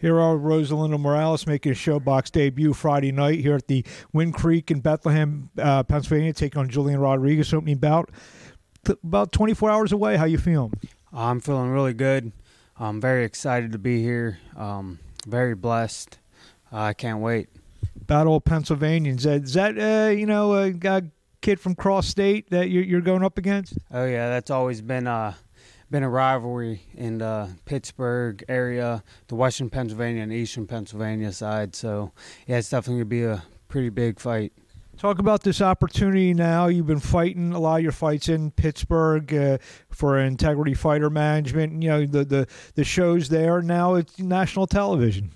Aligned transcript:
Here 0.00 0.18
are 0.18 0.34
Rosalindo 0.34 0.98
Morales 0.98 1.46
making 1.46 1.72
a 1.72 1.74
ShoBox 1.74 2.32
debut 2.32 2.72
Friday 2.72 3.12
night 3.12 3.40
here 3.40 3.54
at 3.54 3.66
the 3.66 3.84
Wind 4.14 4.32
Creek 4.32 4.70
in 4.70 4.80
Bethlehem, 4.80 5.50
uh, 5.58 5.82
Pennsylvania, 5.82 6.32
taking 6.32 6.58
on 6.58 6.70
Julian 6.70 6.98
Rodriguez 7.00 7.52
opening 7.52 7.76
bout. 7.76 8.10
Th- 8.86 8.98
about 9.04 9.30
24 9.32 9.70
hours 9.70 9.92
away. 9.92 10.16
How 10.16 10.24
you 10.24 10.38
feeling? 10.38 10.72
I'm 11.12 11.38
feeling 11.38 11.68
really 11.68 11.92
good. 11.92 12.32
I'm 12.78 12.98
very 12.98 13.26
excited 13.26 13.72
to 13.72 13.78
be 13.78 14.02
here. 14.02 14.38
Um, 14.56 15.00
very 15.26 15.54
blessed. 15.54 16.18
Uh, 16.72 16.78
I 16.78 16.92
can't 16.94 17.20
wait. 17.20 17.50
Battle 17.94 18.36
of 18.36 18.44
Pennsylvanians. 18.46 19.26
Is 19.26 19.52
that 19.52 19.76
uh, 19.78 20.10
you 20.12 20.24
know 20.24 20.54
a, 20.54 21.02
kid 21.42 21.60
from 21.60 21.74
cross 21.74 22.06
state 22.06 22.48
that 22.50 22.70
you're, 22.70 22.84
you're 22.84 23.00
going 23.02 23.22
up 23.22 23.36
against? 23.36 23.74
Oh 23.90 24.06
yeah, 24.06 24.30
that's 24.30 24.50
always 24.50 24.80
been 24.80 25.06
uh, 25.06 25.34
been 25.90 26.02
a 26.02 26.08
rivalry 26.08 26.82
in 26.94 27.18
the 27.18 27.50
Pittsburgh 27.64 28.44
area, 28.48 29.02
the 29.28 29.34
Western 29.34 29.70
Pennsylvania 29.70 30.22
and 30.22 30.32
Eastern 30.32 30.66
Pennsylvania 30.66 31.32
side. 31.32 31.74
So 31.74 32.12
yeah, 32.46 32.58
it's 32.58 32.70
definitely 32.70 33.00
gonna 33.00 33.04
be 33.06 33.24
a 33.24 33.42
pretty 33.68 33.88
big 33.88 34.20
fight. 34.20 34.52
Talk 34.96 35.18
about 35.18 35.42
this 35.42 35.62
opportunity 35.62 36.34
now. 36.34 36.66
You've 36.66 36.86
been 36.86 37.00
fighting 37.00 37.52
a 37.52 37.58
lot 37.58 37.76
of 37.76 37.82
your 37.82 37.90
fights 37.90 38.28
in 38.28 38.50
Pittsburgh 38.50 39.32
uh, 39.32 39.56
for 39.88 40.18
Integrity 40.18 40.74
Fighter 40.74 41.08
Management. 41.08 41.82
You 41.82 41.88
know 41.88 42.06
the, 42.06 42.24
the 42.24 42.46
the 42.74 42.84
shows 42.84 43.30
there. 43.30 43.62
Now 43.62 43.94
it's 43.94 44.18
national 44.18 44.66
television. 44.66 45.32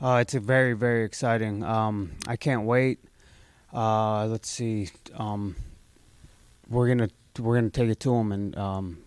Uh, 0.00 0.18
it's 0.22 0.34
a 0.34 0.40
very 0.40 0.72
very 0.74 1.04
exciting. 1.04 1.64
Um, 1.64 2.12
I 2.28 2.36
can't 2.36 2.62
wait. 2.62 3.00
Uh, 3.74 4.26
let's 4.26 4.48
see. 4.48 4.88
Um, 5.16 5.56
we're 6.68 6.86
gonna 6.86 7.10
we're 7.40 7.56
gonna 7.56 7.70
take 7.70 7.90
it 7.90 7.98
to 8.00 8.10
them, 8.10 8.30
and 8.30 8.56
um, 8.56 8.98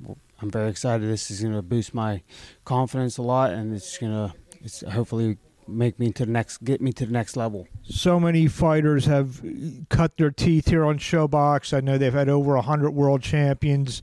I'm 0.41 0.49
very 0.49 0.69
excited. 0.69 1.07
This 1.07 1.29
is 1.29 1.41
going 1.41 1.53
to 1.53 1.61
boost 1.61 1.93
my 1.93 2.23
confidence 2.65 3.17
a 3.17 3.21
lot, 3.21 3.51
and 3.51 3.73
it's 3.73 3.97
going 3.97 4.11
to 4.11 4.33
it's 4.63 4.81
hopefully 4.81 5.37
make 5.67 5.99
me 5.99 6.11
to 6.11 6.25
the 6.25 6.31
next 6.31 6.63
get 6.63 6.81
me 6.81 6.91
to 6.93 7.05
the 7.05 7.11
next 7.11 7.37
level. 7.37 7.67
So 7.83 8.19
many 8.19 8.47
fighters 8.47 9.05
have 9.05 9.41
cut 9.89 10.17
their 10.17 10.31
teeth 10.31 10.67
here 10.67 10.83
on 10.83 10.97
ShoBox. 10.97 11.75
I 11.75 11.81
know 11.81 11.97
they've 11.97 12.13
had 12.13 12.29
over 12.29 12.57
hundred 12.57 12.91
world 12.91 13.21
champions. 13.21 14.01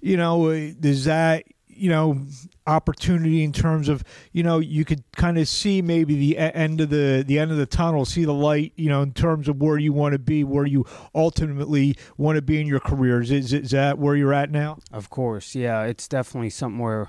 You 0.00 0.16
know, 0.16 0.72
does 0.78 1.04
that 1.06 1.44
you 1.78 1.88
know 1.88 2.20
opportunity 2.66 3.42
in 3.42 3.52
terms 3.52 3.88
of 3.88 4.04
you 4.32 4.42
know 4.42 4.58
you 4.58 4.84
could 4.84 5.02
kind 5.12 5.38
of 5.38 5.48
see 5.48 5.80
maybe 5.80 6.14
the 6.16 6.36
end 6.36 6.80
of 6.80 6.90
the 6.90 7.24
the 7.26 7.38
end 7.38 7.50
of 7.50 7.56
the 7.56 7.66
tunnel 7.66 8.04
see 8.04 8.24
the 8.24 8.34
light 8.34 8.72
you 8.76 8.88
know 8.88 9.02
in 9.02 9.12
terms 9.12 9.48
of 9.48 9.60
where 9.60 9.78
you 9.78 9.92
want 9.92 10.12
to 10.12 10.18
be 10.18 10.44
where 10.44 10.66
you 10.66 10.84
ultimately 11.14 11.96
want 12.16 12.36
to 12.36 12.42
be 12.42 12.60
in 12.60 12.66
your 12.66 12.80
careers 12.80 13.30
is, 13.30 13.52
is 13.52 13.70
that 13.70 13.98
where 13.98 14.16
you're 14.16 14.34
at 14.34 14.50
now? 14.50 14.78
Of 14.92 15.10
course 15.10 15.54
yeah 15.54 15.84
it's 15.84 16.08
definitely 16.08 16.50
something 16.50 16.78
where 16.78 17.08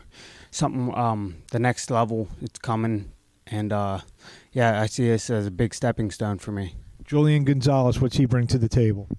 something 0.52 0.96
um 0.96 1.38
the 1.52 1.60
next 1.60 1.92
level 1.92 2.28
it's 2.42 2.60
coming. 2.60 3.12
And 3.48 3.74
uh 3.74 4.00
yeah 4.52 4.82
i 4.82 4.86
see 4.86 5.08
this 5.08 5.30
as 5.30 5.48
a 5.48 5.52
big 5.52 5.74
stepping 5.74 6.12
stone 6.12 6.38
for 6.38 6.52
me. 6.52 6.76
Julian 7.04 7.44
gonzalez 7.44 8.00
what's 8.00 8.18
he 8.18 8.26
bring 8.26 8.48
to 8.48 8.58
the 8.58 8.70
table 8.70 9.10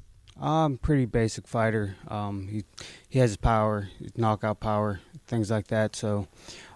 um, 0.40 0.78
pretty 0.78 1.04
basic 1.04 1.46
fighter. 1.46 1.96
Um, 2.08 2.48
he 2.48 2.64
he 3.08 3.18
has 3.18 3.36
power, 3.36 3.88
knockout 4.16 4.60
power, 4.60 5.00
things 5.26 5.50
like 5.50 5.68
that. 5.68 5.94
So 5.94 6.26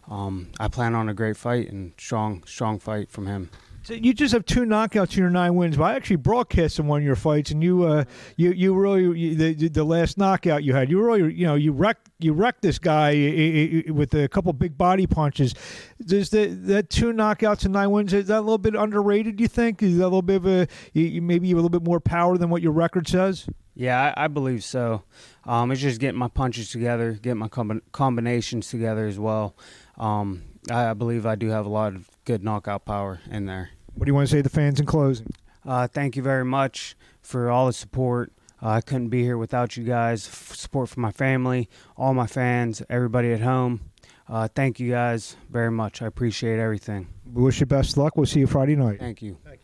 um, 0.08 0.48
I 0.60 0.68
plan 0.68 0.94
on 0.94 1.08
a 1.08 1.14
great 1.14 1.36
fight 1.36 1.70
and 1.70 1.92
strong 1.98 2.44
strong 2.46 2.78
fight 2.78 3.10
from 3.10 3.26
him. 3.26 3.50
You 3.88 4.14
just 4.14 4.32
have 4.32 4.46
two 4.46 4.62
knockouts 4.62 5.16
in 5.16 5.22
your 5.22 5.30
nine 5.30 5.54
wins, 5.54 5.76
but 5.76 5.84
I 5.84 5.94
actually 5.94 6.16
broadcasted 6.16 6.86
one 6.86 7.00
of 7.00 7.04
your 7.04 7.16
fights, 7.16 7.50
and 7.50 7.62
you, 7.62 7.84
uh, 7.84 8.04
you, 8.36 8.52
you 8.52 8.74
really 8.74 9.18
you, 9.18 9.34
the 9.34 9.68
the 9.68 9.84
last 9.84 10.16
knockout 10.16 10.64
you 10.64 10.74
had, 10.74 10.90
you 10.90 11.00
really, 11.00 11.34
you 11.34 11.46
know, 11.46 11.54
you 11.54 11.72
wrecked 11.72 12.10
you 12.18 12.32
wrecked 12.32 12.62
this 12.62 12.78
guy 12.78 13.12
with 13.88 14.14
a 14.14 14.28
couple 14.28 14.52
big 14.52 14.78
body 14.78 15.06
punches. 15.06 15.54
Does 16.04 16.30
the 16.30 16.46
that 16.46 16.88
two 16.88 17.12
knockouts 17.12 17.64
and 17.64 17.74
nine 17.74 17.90
wins 17.90 18.12
is 18.12 18.28
that 18.28 18.38
a 18.38 18.40
little 18.40 18.58
bit 18.58 18.74
underrated? 18.74 19.40
You 19.40 19.48
think 19.48 19.82
is 19.82 19.98
that 19.98 20.04
a 20.04 20.06
little 20.06 20.22
bit 20.22 20.36
of 20.36 20.46
a 20.46 20.68
maybe 20.94 21.52
a 21.52 21.54
little 21.54 21.68
bit 21.68 21.84
more 21.84 22.00
power 22.00 22.38
than 22.38 22.50
what 22.50 22.62
your 22.62 22.72
record 22.72 23.06
says? 23.06 23.46
Yeah, 23.74 24.12
I, 24.16 24.24
I 24.24 24.28
believe 24.28 24.62
so. 24.62 25.02
Um, 25.44 25.72
it's 25.72 25.80
just 25.80 26.00
getting 26.00 26.18
my 26.18 26.28
punches 26.28 26.70
together, 26.70 27.12
getting 27.12 27.38
my 27.38 27.48
com- 27.48 27.82
combinations 27.92 28.68
together 28.68 29.06
as 29.06 29.18
well. 29.18 29.56
Um, 29.98 30.42
I, 30.70 30.90
I, 30.90 30.94
believe 30.94 31.26
I 31.26 31.34
do 31.34 31.48
have 31.48 31.66
a 31.66 31.68
lot 31.68 31.94
of 31.94 32.08
good 32.24 32.42
knockout 32.42 32.84
power 32.84 33.20
in 33.30 33.46
there. 33.46 33.70
What 33.94 34.04
do 34.04 34.10
you 34.10 34.14
want 34.14 34.28
to 34.28 34.32
say 34.32 34.38
to 34.38 34.42
the 34.42 34.48
fans 34.48 34.80
in 34.80 34.86
closing? 34.86 35.32
Uh, 35.66 35.86
thank 35.86 36.16
you 36.16 36.22
very 36.22 36.44
much 36.44 36.96
for 37.22 37.50
all 37.50 37.66
the 37.66 37.72
support. 37.72 38.32
Uh, 38.62 38.70
I 38.70 38.80
couldn't 38.80 39.08
be 39.08 39.22
here 39.22 39.36
without 39.36 39.76
you 39.76 39.84
guys. 39.84 40.26
F- 40.26 40.54
support 40.54 40.88
from 40.88 41.02
my 41.02 41.12
family, 41.12 41.68
all 41.96 42.14
my 42.14 42.26
fans, 42.26 42.82
everybody 42.88 43.32
at 43.32 43.40
home. 43.40 43.80
Uh, 44.28 44.48
thank 44.54 44.80
you 44.80 44.90
guys 44.90 45.36
very 45.50 45.70
much. 45.70 46.00
I 46.00 46.06
appreciate 46.06 46.58
everything. 46.58 47.08
We 47.30 47.42
wish 47.42 47.60
you 47.60 47.66
best 47.66 47.96
luck. 47.96 48.16
We'll 48.16 48.26
see 48.26 48.40
you 48.40 48.46
Friday 48.46 48.76
night. 48.76 49.00
Thank 49.00 49.20
you. 49.20 49.36
Thank 49.44 49.63